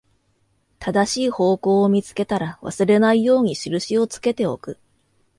[0.79, 4.79] 正しい方向を見つけたら、忘れないように印をつけておく